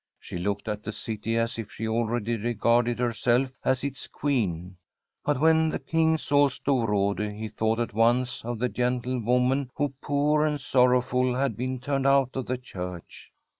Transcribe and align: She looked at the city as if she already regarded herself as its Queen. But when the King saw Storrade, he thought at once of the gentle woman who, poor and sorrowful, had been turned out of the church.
She 0.19 0.39
looked 0.39 0.67
at 0.67 0.81
the 0.81 0.91
city 0.91 1.37
as 1.37 1.59
if 1.59 1.71
she 1.71 1.87
already 1.87 2.35
regarded 2.35 2.97
herself 2.97 3.51
as 3.63 3.83
its 3.83 4.07
Queen. 4.07 4.77
But 5.23 5.39
when 5.39 5.69
the 5.69 5.77
King 5.77 6.17
saw 6.17 6.49
Storrade, 6.49 7.31
he 7.33 7.47
thought 7.47 7.79
at 7.79 7.93
once 7.93 8.43
of 8.43 8.57
the 8.57 8.67
gentle 8.67 9.19
woman 9.19 9.69
who, 9.75 9.93
poor 10.01 10.43
and 10.43 10.59
sorrowful, 10.59 11.35
had 11.35 11.55
been 11.55 11.79
turned 11.79 12.07
out 12.07 12.35
of 12.35 12.47
the 12.47 12.57
church. 12.57 13.31